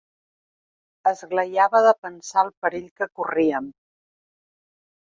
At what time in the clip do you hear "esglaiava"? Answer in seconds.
1.11-1.83